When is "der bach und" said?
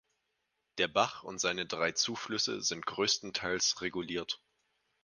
0.79-1.37